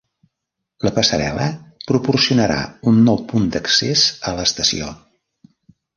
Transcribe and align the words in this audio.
La 0.87 0.91
passarel·la 0.95 1.49
proporcionarà 1.91 2.57
un 2.93 2.99
nou 3.11 3.21
punt 3.35 3.47
d'accés 3.57 4.09
a 4.31 4.37
l'estació. 4.41 4.91